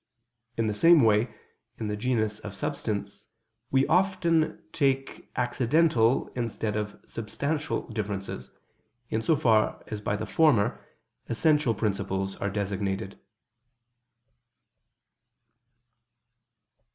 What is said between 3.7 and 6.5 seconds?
often take accidental